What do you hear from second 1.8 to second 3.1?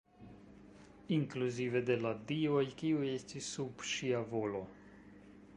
de la dioj kiuj